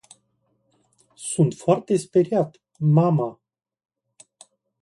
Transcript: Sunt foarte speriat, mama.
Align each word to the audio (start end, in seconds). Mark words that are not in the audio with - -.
Sunt 1.25 1.53
foarte 1.55 1.97
speriat, 2.05 2.59
mama. 2.97 3.29